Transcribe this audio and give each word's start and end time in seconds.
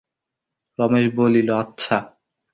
রমেশ 0.79 1.07
বলিল, 1.15 1.49
আচ্ছা। 1.53 1.97